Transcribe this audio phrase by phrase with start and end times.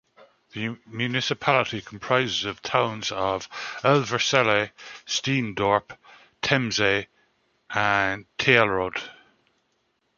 [0.53, 3.47] The municipality comprises the towns of
[3.83, 4.71] Elversele,
[5.05, 5.95] Steendorp,
[6.41, 7.05] Temse
[7.69, 8.99] and Tielrode.